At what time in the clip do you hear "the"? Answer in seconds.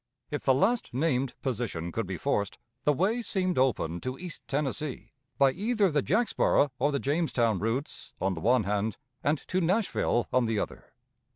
0.45-0.53, 2.85-2.91, 5.91-6.01, 6.91-6.97, 8.33-8.41, 10.45-10.57